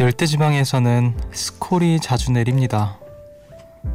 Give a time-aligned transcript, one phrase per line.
[0.00, 2.98] 열대지방에서는 스콜이 자주 내립니다.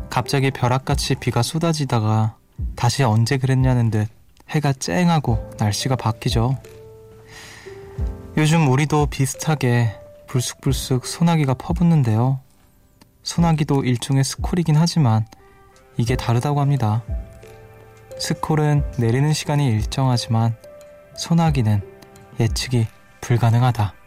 [0.10, 2.36] 갑자기 벼락같이 비가 쏟아지다가
[2.76, 4.08] 다시 언제 그랬냐는 듯
[4.50, 6.58] 해가 쨍하고 날씨가 바뀌죠.
[8.38, 9.94] 요즘 우리도 비슷하게
[10.28, 12.40] 불쑥불쑥 소나기가 퍼붓는데요.
[13.24, 15.26] 소나기도 일종의 스콜이긴 하지만
[15.98, 17.04] 이게 다르다고 합니다.
[18.18, 20.56] 스콜은 내리는 시간이 일정하지만
[21.18, 21.82] 소나기는
[22.40, 22.88] 예측이
[23.20, 23.99] 불가능하다.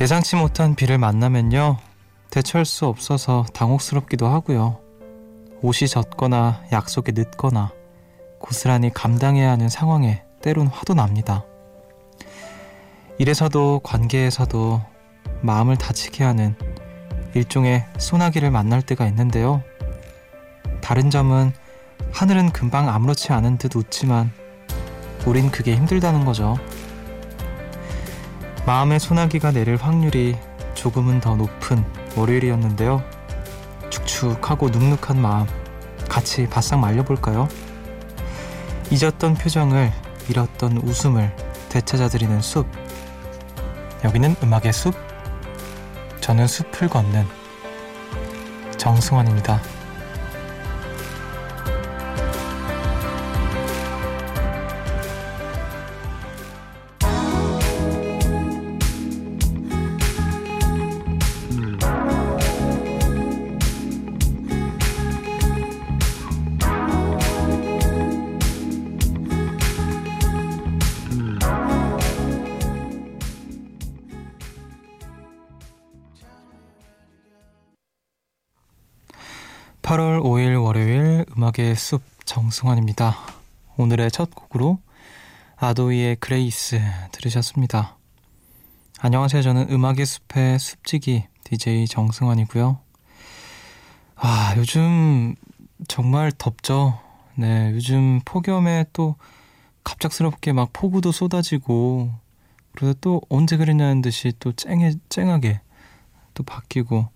[0.00, 1.76] 예상치 못한 비를 만나면요.
[2.30, 4.78] 대처할 수 없어서 당혹스럽기도 하고요.
[5.60, 7.72] 옷이 젖거나 약속이 늦거나
[8.38, 11.44] 고스란히 감당해야 하는 상황에 때론 화도 납니다.
[13.18, 14.80] 일에서도 관계에서도
[15.40, 16.54] 마음을 다치게 하는
[17.34, 19.64] 일종의 소나기를 만날 때가 있는데요.
[20.80, 21.52] 다른 점은
[22.12, 24.30] 하늘은 금방 아무렇지 않은 듯 웃지만
[25.26, 26.56] 우린 그게 힘들다는 거죠.
[28.68, 30.36] 마음의 소나기가 내릴 확률이
[30.74, 31.82] 조금은 더 높은
[32.16, 33.02] 월요일이었는데요.
[33.88, 35.46] 축축하고 눅눅한 마음
[36.06, 37.48] 같이 바싹 말려볼까요?
[38.90, 39.90] 잊었던 표정을
[40.28, 41.34] 잃었던 웃음을
[41.70, 42.66] 되찾아드리는 숲.
[44.04, 44.94] 여기는 음악의 숲.
[46.20, 47.24] 저는 숲을 걷는
[48.76, 49.62] 정승환입니다.
[81.48, 83.16] 음악의 숲 정승환입니다.
[83.76, 84.80] 오늘의 첫 곡으로
[85.56, 86.78] 아도이의 Grace
[87.12, 87.96] 들으셨습니다.
[88.98, 89.42] 안녕하세요.
[89.42, 92.78] 저는 음악의 숲의 숲지기 DJ 정승환이고요.
[94.16, 95.36] 아, 요즘
[95.86, 96.98] 정말 덥죠.
[97.34, 99.16] 네, 요즘 폭염에 또
[99.84, 102.12] 갑작스럽게 막 폭우도 쏟아지고
[102.74, 105.60] 그래서 또 언제 그랬냐는 듯이 또 쨍해, 쨍하게
[106.34, 107.08] 또 바뀌고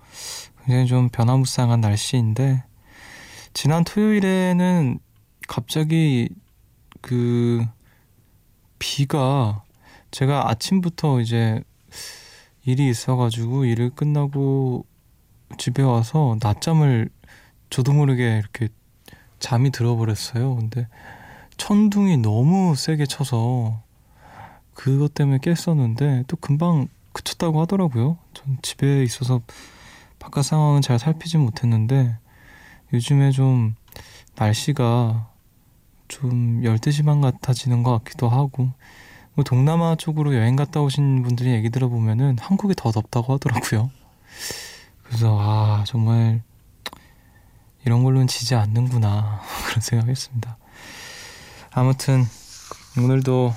[0.64, 2.64] 굉장히 좀 변화무쌍한 날씨인데
[3.54, 4.98] 지난 토요일에는
[5.46, 6.28] 갑자기
[7.00, 7.64] 그
[8.78, 9.62] 비가
[10.10, 11.62] 제가 아침부터 이제
[12.64, 14.86] 일이 있어가지고 일을 끝나고
[15.58, 17.10] 집에 와서 낮잠을
[17.70, 18.68] 저도 모르게 이렇게
[19.38, 20.56] 잠이 들어버렸어요.
[20.56, 20.88] 근데
[21.56, 23.82] 천둥이 너무 세게 쳐서
[24.74, 28.16] 그것 때문에 깼었는데 또 금방 그쳤다고 하더라고요.
[28.32, 29.42] 전 집에 있어서
[30.19, 32.16] 바깥 상황은 잘 살피지 못했는데
[32.92, 33.75] 요즘에 좀
[34.36, 35.30] 날씨가
[36.08, 38.70] 좀 열대지방 같아지는 것 같기도 하고
[39.34, 43.91] 뭐 동남아 쪽으로 여행 갔다 오신 분들이 얘기 들어보면은 한국이 더 덥다고 하더라고요.
[45.04, 46.42] 그래서 아 정말
[47.84, 50.58] 이런 걸로는 지지 않는구나 그런 생각했습니다.
[51.72, 52.25] 아무튼
[52.98, 53.54] 오늘도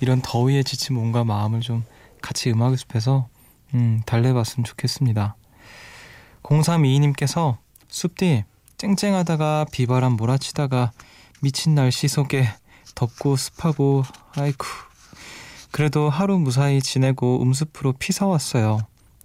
[0.00, 1.84] 이런 더위에 지친 몸과 마음을 좀
[2.22, 3.28] 같이 음악의 숲에서
[3.74, 5.34] 음, 달래봤으면 좋겠습니다.
[6.44, 7.56] 0322님께서
[7.88, 8.44] 숲디
[8.78, 10.92] 쨍쨍하다가 비바람 몰아치다가
[11.40, 12.46] 미친 날씨 속에
[12.94, 14.04] 덥고 습하고
[14.36, 14.66] 아이쿠
[15.70, 18.80] 그래도 하루 무사히 지내고 음습으로 피서 왔어요.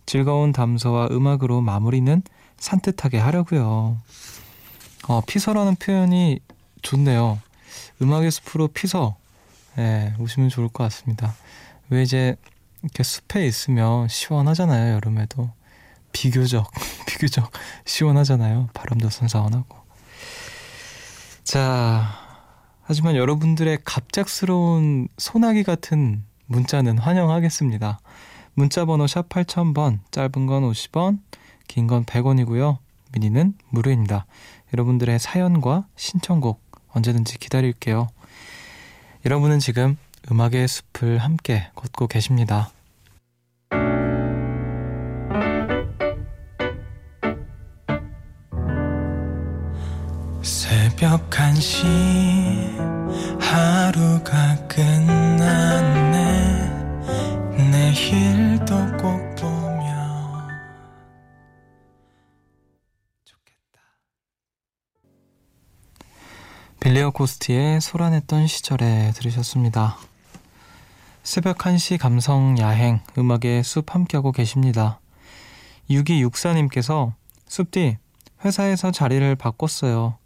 [0.06, 2.22] 즐거운 담소와 음악으로 마무리는
[2.58, 3.98] 산뜻하게 하려고요.
[5.08, 6.40] 어, 피서라는 표현이
[6.82, 7.40] 좋네요.
[8.02, 9.16] 음악의 숲으로 피서
[9.78, 11.36] 예, 오시면 좋을 것 같습니다.
[11.90, 12.36] 왜 이제
[12.84, 15.50] 이렇게 숲에 있으면 시원하잖아요, 여름에도.
[16.12, 16.70] 비교적
[17.08, 17.52] 비교적
[17.86, 18.70] 시원하잖아요.
[18.74, 19.78] 바람도 선선하고.
[21.44, 22.08] 자,
[22.84, 28.00] 하지만 여러분들의 갑작스러운 소나기 같은 문자는 환영하겠습니다.
[28.54, 31.20] 문자 번호 샵 8000번, 짧은 건 50원,
[31.68, 32.78] 긴 건 100원이고요.
[33.14, 34.26] 미니는 무료입니다.
[34.74, 38.10] 여러분들의 사연과 신청곡 언제든지 기다릴게요.
[39.26, 39.98] 여러분은 지금
[40.32, 42.72] 음악의 숲을 함께 걷고 계십니다.
[51.02, 51.84] 새벽 1시
[53.42, 56.20] 하루가 끝났네.
[57.72, 60.48] 내일도 꼭 보면
[63.26, 63.82] 좋겠다.
[66.80, 69.98] 빌리어 코스티의 소란했던 시절에 들으셨습니다.
[71.24, 75.00] 새벽 1시 감성 야행 음악의 숲 함께하고 계십니다.
[75.90, 77.14] 6264님께서
[77.48, 77.98] 숲디
[78.46, 80.21] 회사에서 자리를 바꿨어요.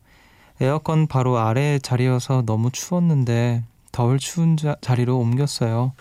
[0.62, 5.94] 에어컨 바로 아래 자리여서 너무 추웠는데 덜 추운 자, 자리로 옮겼어요.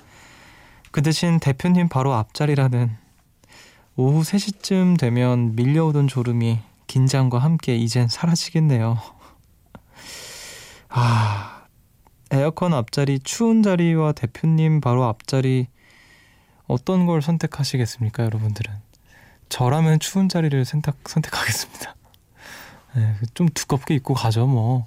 [0.91, 2.97] 그 대신 대표님 바로 앞자리라는
[3.97, 8.99] 오후 3시쯤 되면 밀려오던 졸음이 긴장과 함께 이젠 사라지겠네요.
[10.89, 11.65] 아,
[12.31, 15.67] 에어컨 앞자리, 추운 자리와 대표님 바로 앞자리
[16.67, 18.73] 어떤 걸 선택하시겠습니까, 여러분들은?
[19.49, 21.95] 저라면 추운 자리를 선택, 선택하겠습니다.
[22.96, 24.87] 네, 좀 두껍게 입고 가죠, 뭐.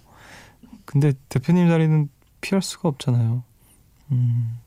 [0.85, 2.09] 근데 대표님 자리는
[2.41, 3.43] 피할 수가 없잖아요.
[4.11, 4.59] 음,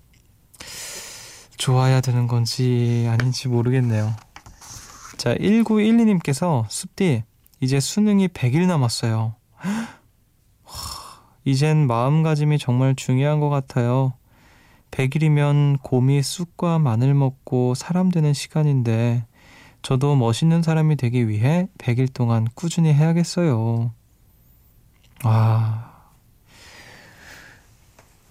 [1.56, 4.14] 좋아야 되는 건지 아닌지 모르겠네요.
[5.16, 7.24] 자, 1912님께서 숲디,
[7.60, 9.34] 이제 수능이 100일 남았어요.
[11.44, 14.12] 이젠 마음가짐이 정말 중요한 것 같아요.
[14.90, 19.24] 100일이면 곰이 쑥과 마늘 먹고 사람 되는 시간인데,
[19.82, 23.92] 저도 멋있는 사람이 되기 위해 100일 동안 꾸준히 해야겠어요.
[25.22, 25.90] 아,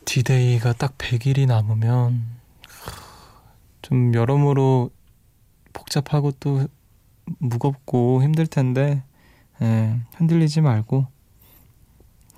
[0.06, 2.26] 디데이가 딱 100일이 남으면
[3.82, 4.92] 좀 여러모로
[5.74, 6.68] 복잡하고 또
[7.38, 9.04] 무겁고 힘들 텐데
[9.62, 11.06] 예, 흔들리지 말고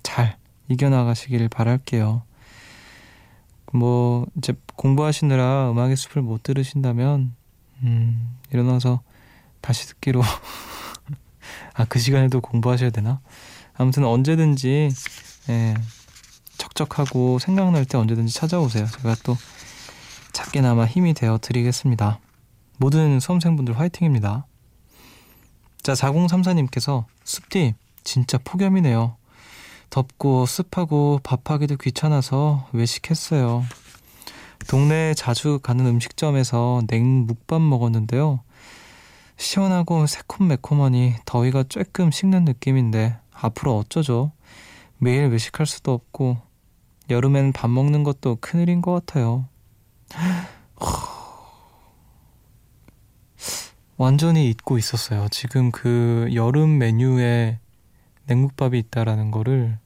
[0.04, 0.38] 잘
[0.68, 2.24] 이겨나가시길 바랄게요.
[3.74, 7.36] 뭐 이제 공부하시느라 음악의 숲을 못 들으신다면
[7.84, 9.02] 음, 일어나서
[9.62, 10.22] 다시 듣기로
[11.74, 13.22] 아 그 시간에도 공부하셔야 되나?
[13.74, 14.90] 아무튼 언제든지
[15.50, 15.74] 예,
[16.58, 18.86] 적적하고 생각날 때 언제든지 찾아오세요.
[18.86, 19.36] 제가 또
[20.32, 22.20] 작게나마 힘이 되어 드리겠습니다.
[22.78, 24.46] 모든 수험생분들 화이팅입니다.
[25.82, 27.74] 자, 4034님께서 습디
[28.04, 29.16] 진짜 폭염이네요.
[29.90, 33.66] 덥고 습하고 밥하기도 귀찮아서 외식했어요.
[34.68, 38.42] 동네에 자주 가는 음식점에서 냉묵밥 먹었는데요.
[39.38, 44.32] 시원하고 새콤매콤하니 더위가 쬐끔 식는 느낌인데 앞으로 어쩌죠?
[44.98, 46.38] 매일 외식할 수도 없고
[47.10, 49.48] 여름엔 밥 먹는 것도 큰일인 것 같아요.
[53.98, 55.28] 완전히 잊고 있었어요.
[55.30, 57.60] 지금 그 여름 메뉴에
[58.26, 59.78] 냉국밥이 있다라는 거를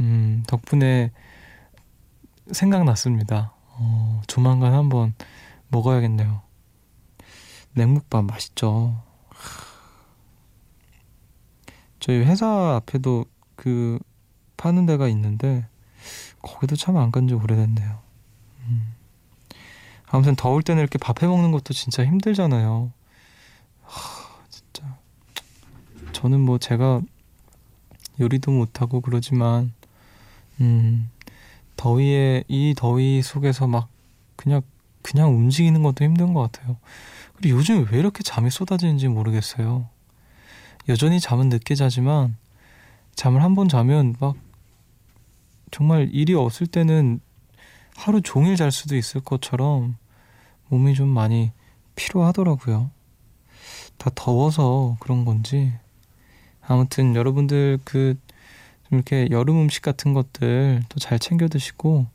[0.00, 1.10] 음, 덕분에
[2.50, 3.51] 생각났습니다.
[3.74, 5.14] 어, 조만간 한번
[5.68, 6.42] 먹어야겠네요.
[7.74, 9.02] 냉국밥 맛있죠.
[12.00, 13.24] 저희 회사 앞에도
[13.56, 13.98] 그
[14.56, 15.66] 파는 데가 있는데
[16.42, 17.98] 거기도 참 안 간 지 오래됐네요.
[18.66, 18.94] 음.
[20.06, 22.92] 아무튼 더울 때는 이렇게 밥 해 먹는 것도 진짜 힘들잖아요.
[23.84, 24.98] 하, 진짜
[26.12, 27.00] 저는 뭐 제가
[28.20, 29.72] 요리도 못하고 그러지만
[30.60, 31.10] 음
[31.82, 33.88] 더위에 이 더위 속에서 막
[34.36, 34.62] 그냥
[35.02, 36.76] 그냥 움직이는 것도 힘든 것 같아요.
[37.34, 39.88] 그리고 요즘 왜 이렇게 잠이 쏟아지는지 모르겠어요.
[40.88, 42.36] 여전히 잠은 늦게 자지만
[43.16, 44.36] 잠을 한 번 자면 막
[45.72, 47.18] 정말 일이 없을 때는
[47.96, 49.96] 하루 종일 잘 수도 있을 것처럼
[50.68, 51.50] 몸이 좀 많이
[51.96, 52.92] 피로하더라고요.
[53.98, 55.72] 다 더워서 그런 건지.
[56.60, 58.20] 아무튼 여러분들 그좀
[58.92, 62.06] 이렇게 여름 음식 같은 것들 또 잘 챙겨 드시고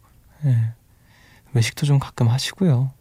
[0.46, 0.74] 예.
[1.54, 2.92] 외식도 좀 가끔 하시고요.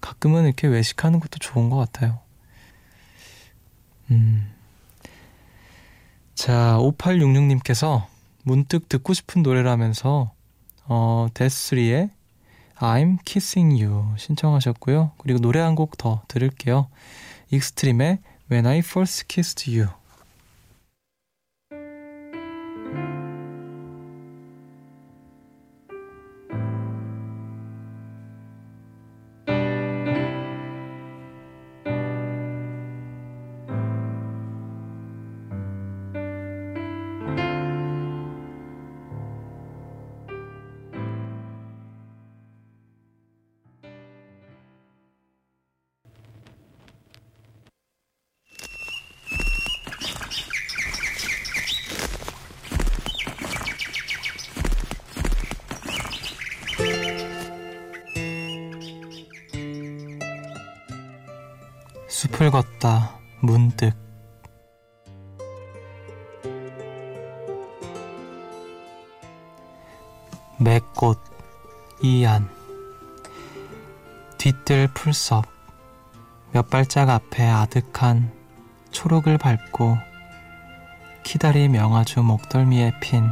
[0.00, 2.18] 가끔은 이렇게 외식하는 것도 좋은 것 같아요.
[4.10, 4.52] 음.
[6.34, 8.06] 자, 5866님께서
[8.42, 10.32] 문득 듣고 싶은 노래라면서
[10.84, 12.10] 어, 데스3의
[12.78, 15.12] I'm Kissing You 신청하셨고요.
[15.18, 16.88] 그리고 노래 한 곡 더 들을게요.
[17.50, 18.18] 익스트림의
[18.50, 19.88] When I First Kissed You
[62.16, 63.92] 숲을 걷다 문득.
[70.58, 71.18] 맥꽃
[72.02, 72.48] 이안.
[74.38, 75.44] 뒤뜰 풀섭
[76.52, 78.32] 몇 발짝 앞에 아득한
[78.92, 79.98] 초록을 밟고
[81.22, 83.28] 키다리 명아주 목덜미에 핀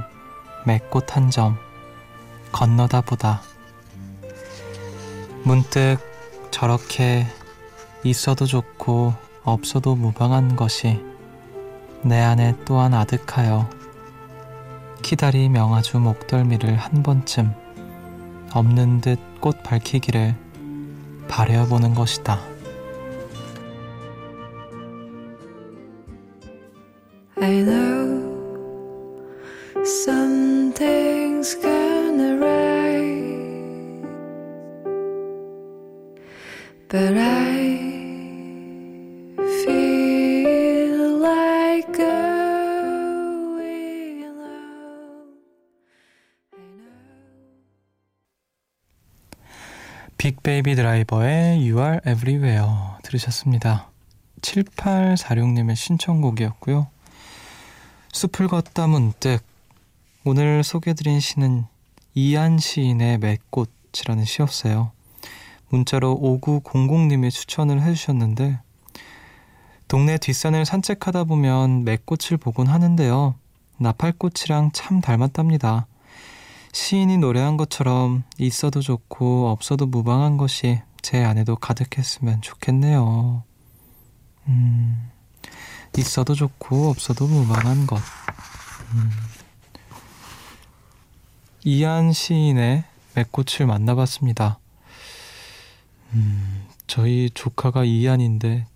[0.66, 1.56] 맥꽃 한 점
[2.52, 3.40] 건너다 보다.
[5.42, 5.96] 문득
[6.50, 7.26] 저렇게
[8.04, 11.02] 있어도 좋고 없어도 무방한 것이
[12.02, 13.68] 내 안에 또한 아득하여
[15.02, 17.52] 키다리 명아주 목덜미를 한 번쯤
[18.52, 20.34] 없는 듯 꽃 밝히기를
[21.28, 22.40] 바래어보는 것이다.
[27.36, 27.93] Know
[50.64, 52.66] 베이비 드라이버의 You Are Everywhere
[53.02, 53.90] 들으셨습니다.
[54.40, 56.88] 7846님의 신청곡이었고요.
[58.12, 59.40] 숲을 걷다 문득
[60.24, 61.66] 오늘 소개드린 시는
[62.14, 64.90] 이한 시인의 맷꽃이라는 시였어요.
[65.68, 68.58] 문자로 5900님이 추천을 해주셨는데
[69.86, 73.34] 동네 뒷산을 산책하다 보면 맷꽃을 보곤 하는데요.
[73.76, 75.86] 나팔꽃이랑 참 닮았답니다.
[76.74, 83.44] 시인이 노래한 것처럼 있어도 좋고 없어도 무방한 것이 제 안에도 가득했으면 좋겠네요.
[84.48, 85.10] 음...
[85.96, 88.00] 있어도 좋고 없어도 무방한 것.
[88.92, 89.10] 음.
[91.62, 92.82] 이한 시인의
[93.14, 94.58] 맥꽃을 만나봤습니다.
[96.14, 98.66] 음, 저희 조카가 이한인데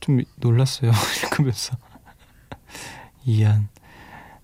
[0.00, 0.92] 좀 놀랐어요.
[1.24, 1.78] 읽으면서.
[3.24, 3.70] 이한.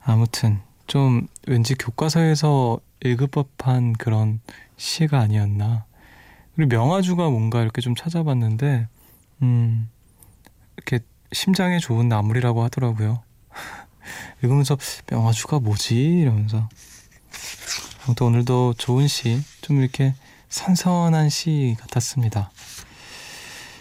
[0.01, 4.41] 아무튼 좀 왠지 교과서에서 읽을 법한 그런
[4.77, 5.85] 시가 아니었나.
[6.57, 8.89] 그리고 명아주가 뭔가 이렇게 좀 찾아봤는데,
[9.43, 9.89] 음,
[10.77, 10.99] 이렇게
[11.33, 13.23] 심장에 좋은 나물이라고 하더라고요.
[14.43, 14.77] 읽으면서
[15.11, 15.95] 명화주가 뭐지?
[15.95, 16.69] 이러면서
[18.05, 20.15] 아무튼 오늘도 좋은 시, 좀 이렇게
[20.49, 22.51] 선선한 시 같았습니다.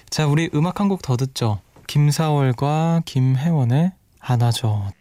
[0.10, 1.62] 자, 우리 음악 한 곡 더 듣죠.
[1.88, 4.92] 김사월과 김혜원의 하나죠.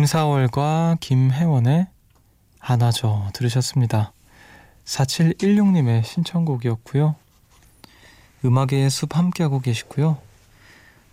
[0.00, 1.86] 김사월과 김혜원의
[2.58, 4.14] 하나죠 들으셨습니다.
[4.86, 7.16] 4716님의 신청곡이었고요.
[8.42, 10.16] 음악의 숲 함께하고 계시고요.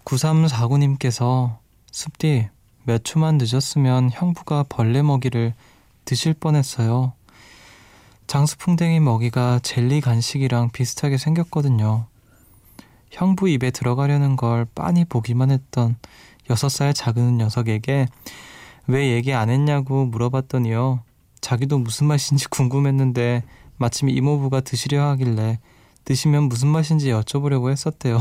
[0.05, 1.57] 9349님께서
[1.91, 2.47] 숲디
[2.85, 5.53] 몇 초만 늦었으면 형부가 벌레 먹이를
[6.05, 7.11] 드실 뻔했어요.
[8.27, 12.05] 장수풍뎅이 먹이가 젤리 간식이랑 비슷하게 생겼거든요.
[13.11, 15.97] 형부 입에 들어가려는 걸 빤히 보기만 했던
[16.47, 18.07] 6살 작은 녀석에게
[18.87, 21.03] 왜 얘기 안 했냐고 물어봤더니요.
[21.41, 23.43] 자기도 무슨 맛인지 궁금했는데
[23.77, 25.59] 마침 이모부가 드시려 하길래
[26.05, 28.19] 드시면 무슨 맛인지 여쭤보려고 했었대요.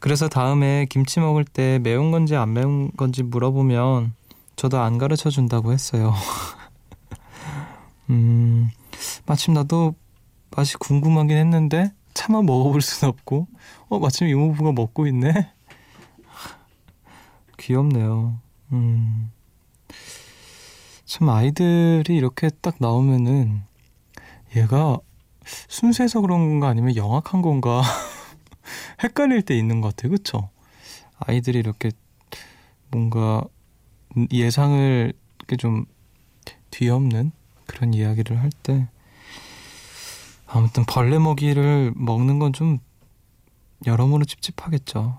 [0.00, 4.14] 그래서 다음에 김치 먹을 때 매운 건지 안 매운 건지 물어보면
[4.56, 6.12] 저도 안 가르쳐 준다고 했어요.
[8.10, 8.70] 음,
[9.26, 9.94] 마침 나도
[10.50, 13.46] 맛이 궁금하긴 했는데 차마 먹어볼 순 없고,
[13.88, 15.52] 어, 마침 이모부가 먹고 있네?
[17.58, 18.41] 귀엽네요.
[18.72, 19.30] 음.
[21.04, 23.62] 참 아이들이 이렇게 딱 나오면은
[24.56, 24.98] 얘가
[25.68, 27.82] 순수해서 그런 건가 아니면 영악한 건가
[29.02, 30.12] 헷갈릴 때 있는 것 같아요.
[30.12, 30.48] 그쵸?
[31.18, 31.90] 아이들이 이렇게
[32.90, 33.42] 뭔가
[34.32, 35.12] 예상을
[35.58, 35.84] 좀
[36.70, 37.32] 뒤엎는
[37.66, 38.88] 그런 이야기를 할 때
[40.46, 42.78] 아무튼 벌레 먹이를 먹는 건 좀
[43.86, 45.18] 여러모로 찝찝하겠죠.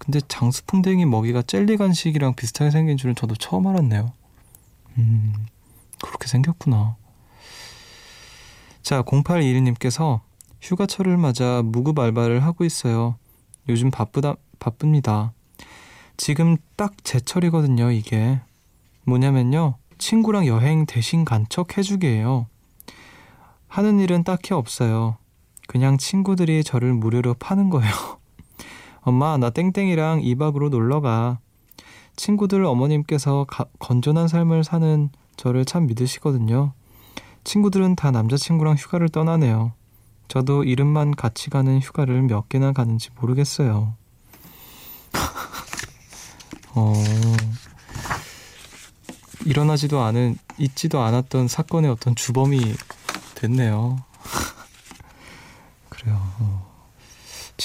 [0.00, 4.12] 근데 장수풍뎅이 먹이가 젤리 간식이랑 비슷하게 생긴 줄은 저도 처음 알았네요.
[4.96, 5.46] 음,
[6.02, 6.96] 그렇게 생겼구나.
[8.82, 10.20] 자, 0821님께서
[10.62, 13.16] 휴가철을 맞아 무급 알바를 하고 있어요.
[13.68, 15.32] 요즘 바쁘다, 바쁩니다.
[16.16, 18.40] 지금 딱 제철이거든요, 이게.
[19.04, 19.76] 뭐냐면요.
[19.98, 22.46] 친구랑 여행 대신 간척 해주기예요.
[23.68, 25.18] 하는 일은 딱히 없어요.
[25.68, 27.92] 그냥 친구들이 저를 무료로 파는 거예요.
[29.02, 31.38] 엄마, 나 땡땡이랑 2박으로 놀러 가.
[32.16, 36.72] 친구들 어머님께서 가, 건전한 삶을 사는 저를 참 믿으시거든요.
[37.44, 39.72] 친구들은 다 남자친구랑 휴가를 떠나네요.
[40.28, 43.94] 저도 이름만 같이 가는 휴가를 몇 개나 가는지 모르겠어요.
[46.74, 46.92] 어,
[49.46, 52.60] 일어나지도 않은, 있지도 않았던 사건의 어떤 주범이
[53.34, 54.09] 됐네요.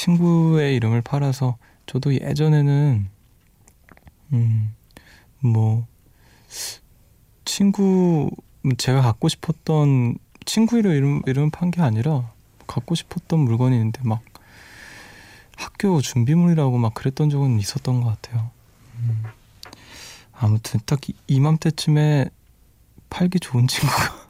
[0.09, 1.57] 친구의 이름을 팔아서
[1.87, 3.07] 저도 예전에는
[4.33, 4.71] 음
[5.39, 5.85] 뭐
[7.43, 8.31] 친구
[8.79, 12.31] 제가 갖고 싶었던 친구 이름 이름 판 게 아니라
[12.65, 14.23] 갖고 싶었던 물건이 있는데 막
[15.55, 18.49] 학교 준비물이라고 막 그랬던 적은 있었던 것 같아요.
[18.97, 19.23] 음.
[20.33, 22.29] 아무튼 딱 이맘때쯤에
[23.11, 24.25] 팔기 좋은 친구가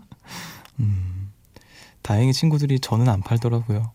[0.80, 1.30] 음,
[2.02, 3.92] 다행히 친구들이 저는 안 팔더라고요.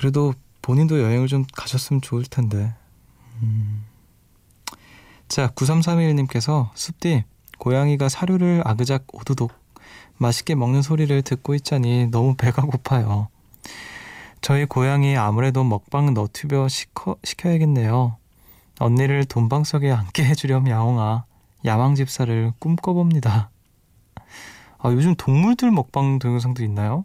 [0.00, 2.74] 음, 그래도 본인도 여행을 좀 가셨으면 좋을 텐데.
[3.42, 3.84] 음.
[5.28, 7.24] 자, 9331님께서 숲디
[7.58, 9.52] 고양이가 사료를 아그작 오두독
[10.16, 13.28] 맛있게 먹는 소리를 듣고 있자니 너무 배가 고파요.
[14.40, 18.16] 저희 고양이 아무래도 먹방 너튜버 시켜, 시켜야겠네요.
[18.78, 21.24] 언니를 돈방석에 앉게 해주렴 야옹아.
[21.66, 23.50] 야망집사를 꿈꿔봅니다.
[24.78, 27.04] 아, 요즘 동물들 먹방 동영상도 있나요?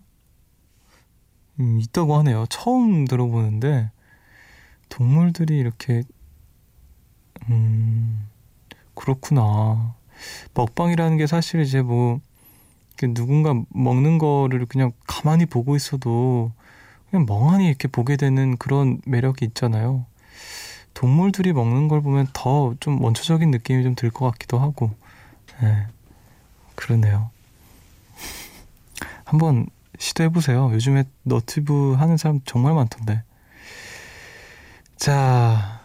[1.59, 2.45] 음, 있다고 하네요.
[2.49, 3.91] 처음 들어보는데
[4.89, 6.03] 동물들이 이렇게
[7.49, 8.27] 음
[8.95, 9.95] 그렇구나.
[10.55, 12.19] 먹방이라는 게 사실 이제 뭐
[13.15, 16.51] 누군가 먹는 거를 그냥 가만히 보고 있어도
[17.11, 20.05] 그냥 멍하니 이렇게 보게 되는 그런 매력이 있잖아요.
[20.93, 24.91] 동물들이 먹는 걸 보면 더 좀 원초적인 느낌이 좀 들 것 같기도 하고,
[25.61, 25.87] 네,
[26.75, 27.31] 그러네요.
[29.25, 29.67] 한번
[29.99, 30.71] 시도해보세요.
[30.73, 33.23] 요즘에 너튜브 하는 사람 정말 많던데.
[34.97, 35.81] 자,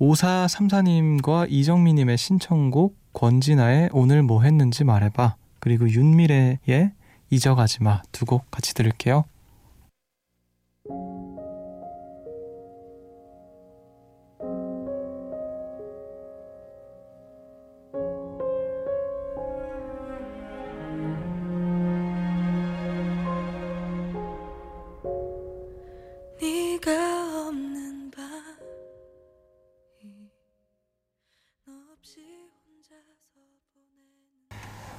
[0.00, 5.36] 5434님과 이정미님의 신청곡 권진아의 오늘 뭐 했는지 말해봐.
[5.60, 6.92] 그리고 윤미래의
[7.30, 8.02] 잊어가지 마.
[8.12, 9.24] 두 곡 같이 들을게요.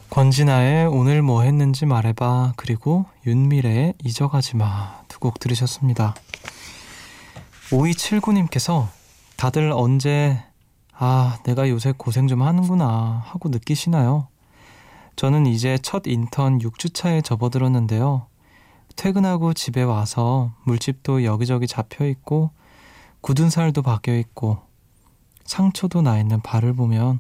[0.09, 6.15] 권진아의 오늘 뭐 했는지 말해봐 그리고 윤미래의 잊어가지마 두 곡 들으셨습니다.
[7.71, 8.87] 5279님께서
[9.35, 10.43] 다들 언제
[10.93, 14.27] 아 내가 요새 고생 좀 하는구나 하고 느끼시나요?
[15.15, 18.27] 저는 이제 첫 인턴 6주차에 접어들었는데요.
[18.95, 22.51] 퇴근하고 집에 와서 물집도 여기저기 잡혀있고
[23.21, 24.66] 굳은 살도 박여있고
[25.47, 27.19] 상처도 나 있는 발을 보면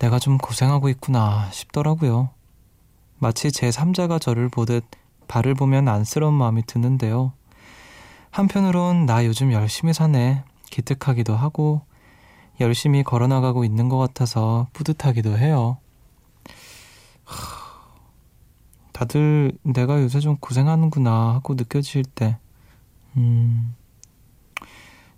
[0.00, 2.30] 내가 좀 고생하고 있구나 싶더라고요.
[3.18, 4.84] 마치 제 3자가 저를 보듯
[5.28, 7.32] 발을 보면 안쓰러운 마음이 드는데요.
[8.30, 11.82] 한편으론 나 요즘 열심히 사네 기특하기도 하고
[12.60, 15.78] 열심히 걸어나가고 있는 것 같아서 뿌듯하기도 해요.
[18.92, 22.38] 다들 내가 요새 좀 고생하는구나 하고 느껴질 때,
[23.16, 23.74] 음,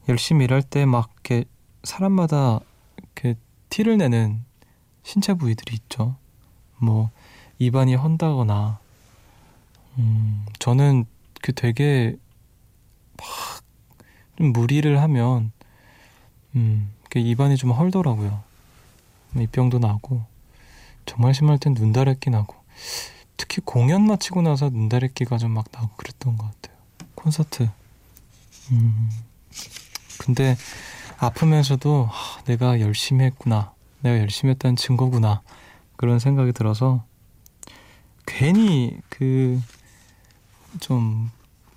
[0.08, 1.44] 열심히 일할 때 막 이렇게
[1.84, 2.60] 사람마다
[2.98, 3.36] 이렇게
[3.70, 4.44] 티를 내는
[5.02, 6.16] 신체 부위들이 있죠.
[6.78, 7.10] 뭐
[7.58, 8.78] 입안이 헌다거나
[9.98, 11.04] 음, 저는
[11.42, 12.16] 그 되게
[13.16, 13.58] 막
[14.38, 15.50] 좀 무리를 하면
[16.54, 18.40] 음, 그 입안이 좀 헐더라고요.
[19.36, 20.22] 입병도 나고
[21.06, 22.54] 정말 심할 땐 눈다래끼 나고
[23.36, 26.76] 특히 공연 마치고 나서 눈다래끼가 좀 막 나고 그랬던 것 같아요.
[27.16, 27.68] 콘서트.
[28.70, 29.10] 음.
[30.18, 30.56] 근데
[31.18, 33.72] 아프면서도 하, 내가 열심히 했구나.
[34.00, 35.42] 내가 열심히 했다는 증거구나.
[35.96, 37.04] 그런 생각이 들어서
[38.26, 39.60] 괜히 그
[40.80, 41.30] 좀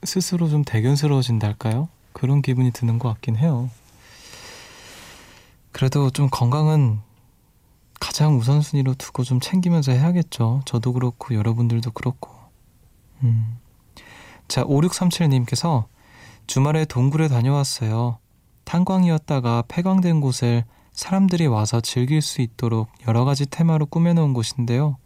[0.03, 1.89] 스스로 좀 대견스러워진달까요?
[2.13, 3.69] 그런 기분이 드는 것 같긴 해요.
[5.71, 6.99] 그래도 좀 건강은
[7.99, 10.61] 가장 우선순위로 두고 좀 챙기면서 해야겠죠.
[10.65, 12.31] 저도 그렇고 여러분들도 그렇고.
[13.23, 13.57] 음.
[14.47, 15.85] 자, 5637님께서
[16.47, 18.17] 주말에 동굴에 다녀왔어요.
[18.63, 24.97] 탄광이었다가 폐광된 곳을 사람들이 와서 즐길 수 있도록 여러 가지 테마로 꾸며놓은 곳인데요.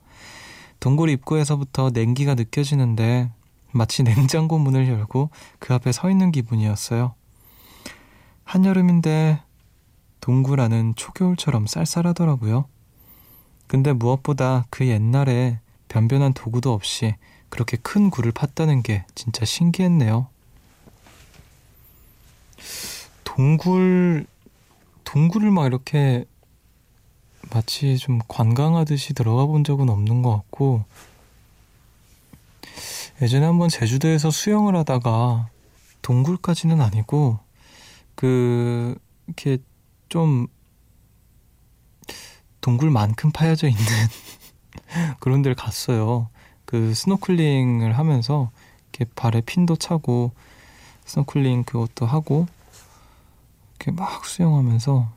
[0.79, 3.31] 동굴 입구에서부터 냉기가 느껴지는데
[3.71, 7.15] 마치 냉장고 문을 열고 그 앞에 서 있는 기분이었어요.
[8.43, 9.41] 한여름인데
[10.21, 12.65] 동굴 안은 초겨울처럼 쌀쌀하더라고요.
[13.67, 17.15] 근데 무엇보다 그 옛날에 변변한 도구도 없이
[17.49, 20.27] 그렇게 큰 굴을 팠다는 게 진짜 신기했네요.
[23.35, 24.25] 동굴
[25.03, 26.23] 동굴을 막 이렇게
[27.51, 30.85] 마치 좀 관광하듯이 들어가 본 적은 없는 것 같고
[33.21, 35.49] 예전에 한번 제주도에서 수영을 하다가
[36.01, 37.39] 동굴까지는 아니고
[38.15, 39.57] 그 이렇게
[40.07, 40.47] 좀
[42.61, 43.83] 동굴만큼 파여져 있는
[45.19, 46.29] 그런 데를 갔어요.
[46.63, 48.49] 그 스노클링을 하면서
[48.93, 50.31] 이렇게 발에 fin도 차고
[51.05, 52.47] 스노클링 그것도 하고
[53.75, 55.11] 이렇게 막 수영하면서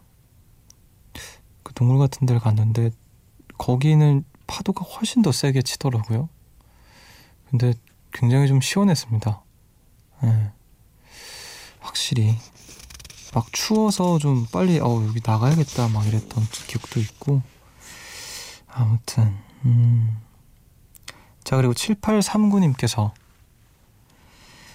[1.63, 2.91] 그 동굴 같은 데를 갔는데
[3.57, 6.29] 거기는 파도가 훨씬 더 세게 치더라고요.
[7.51, 7.75] 근데
[8.13, 9.43] 굉장히 좀 시원했습니다.
[10.23, 10.53] 네.
[11.81, 12.37] 확실히
[13.35, 17.43] 막 추워서 좀 빨리 어 여기 나가야겠다 막 이랬던 기억도 있고
[18.67, 20.19] 아무튼 음.
[21.45, 23.13] 자 그리고 7839님께서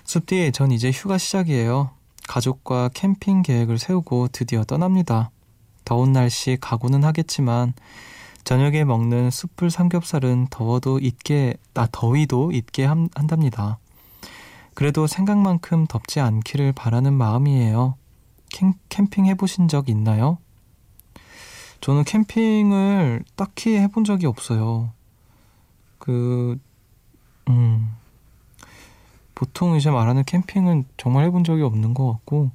[0.06, 1.92] 숲디 전 이제 휴가 시작이에요.
[2.28, 5.32] 가족과 캠핑 계획을 세우고 드디어 떠납니다.
[5.86, 7.74] 더운 날씨 각오는 하겠지만
[8.44, 13.80] 저녁에 먹는 숯불 삼겹살은 더워도 잊게 나 더위도 잊게 함, 한답니다.
[14.74, 17.96] 그래도 생각만큼 덥지 않기를 바라는 마음이에요.
[18.52, 20.38] 캠, 캠핑 해보신 적 있나요?
[21.82, 24.92] 저는 캠핑을 딱히 해본 적이 없어요.
[25.98, 26.58] 그,
[27.50, 27.96] 음,
[29.44, 32.52] 보통 이제 말하는 캠핑은 정말 해본 적이 없는 것 같고,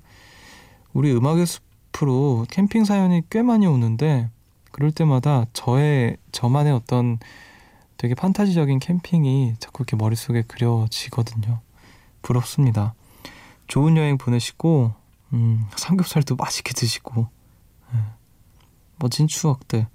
[0.94, 4.30] 우리 음악의 숲으로 캠핑 사연이 꽤 많이 오는데,
[4.72, 7.18] 그럴 때마다 저의, 저만의 어떤
[7.98, 11.60] 되게 판타지적인 캠핑이 자꾸 이렇게 머릿속에 그려지거든요.
[12.22, 12.94] 부럽습니다.
[13.66, 14.94] 좋은 여행 보내시고,
[15.34, 17.28] 음, 삼겹살도 맛있게 드시고,
[17.92, 18.00] 네.
[18.96, 19.86] 멋진 추억들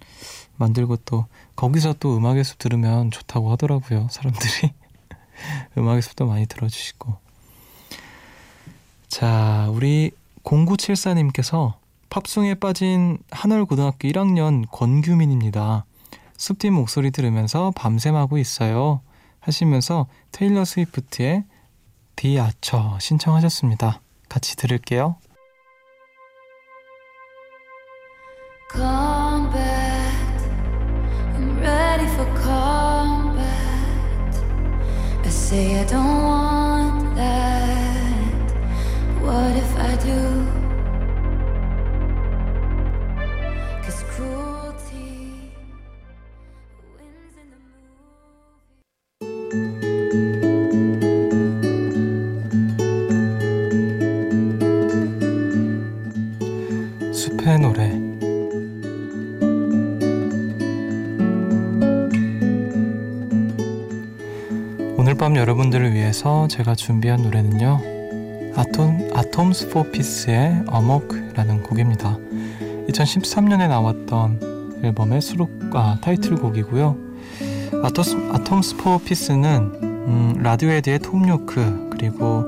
[0.58, 1.26] 만들고 또,
[1.56, 4.74] 거기서 또 음악의 숲 들으면 좋다고 하더라고요, 사람들이.
[5.78, 7.18] 음악의 숲도 많이 들어주시고.
[9.08, 10.12] 자, 우리
[10.44, 11.74] 0974님께서
[12.10, 15.86] 팝송에 빠진 한월고등학교 1학년 권규민입니다.
[16.38, 19.02] 숲팀 목소리 들으면서 밤샘하고 있어요.
[19.40, 21.44] 하시면서 테일러 스위프트의
[22.16, 24.02] 디아처 신청하셨습니다.
[24.30, 25.18] 같이 들을게요.
[35.54, 36.53] Say I don't want
[65.04, 67.82] 오늘 밤 여러분들을 위해서 제가 준비한 노래는요
[68.56, 72.18] Atom, Atoms for Peace의 Amok라는 곡입니다.
[72.88, 76.96] 2013년에 나왔던 앨범의 수록 아, 타이틀곡이고요.
[77.84, 82.46] Atoms, Atoms for Peace는 음, 라디오헤드의 톰 요크 그리고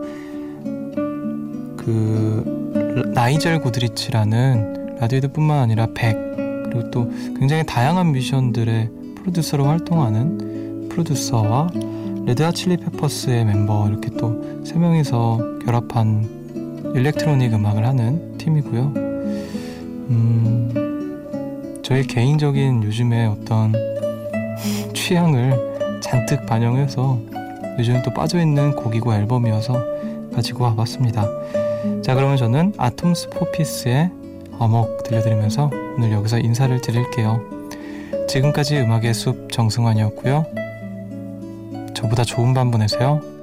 [1.76, 6.16] 그 나이젤 고드리치라는 라디오헤드뿐만 아니라 벡
[6.64, 11.68] 그리고 또 굉장히 다양한 뮤지션들의 프로듀서로 활동하는 프로듀서와
[12.26, 18.94] Red Hot Chili Peppers의 멤버 이렇게 또 세 명이서 결합한 일렉트로닉 음악을 하는 팀이고요.
[20.10, 23.74] 음, 저의 개인적인 요즘에 어떤
[24.94, 27.20] 취향을 잔뜩 반영해서
[27.78, 29.76] 요즘 또 빠져있는 곡이고 앨범이어서
[30.34, 31.28] 가지고 와봤습니다.
[32.02, 34.10] 자 그러면 저는 Atoms for Peace의
[34.58, 37.40] 어목 들려드리면서 오늘 여기서 인사를 드릴게요.
[38.28, 40.65] 지금까지 음악의 숲 정승환이었고요.
[42.06, 43.35] 저보다 좋은 밤 보내세요.